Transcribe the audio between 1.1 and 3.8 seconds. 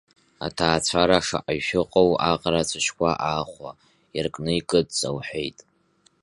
шаҟаҩ шәыҟоу аҟара ацәашьқәа аахәа,